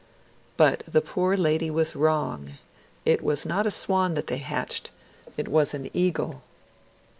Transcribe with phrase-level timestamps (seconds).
[0.57, 2.53] But the poor lady was wrong;
[3.05, 4.89] it was not a swan that they had hatched,
[5.37, 6.41] it was an eagle.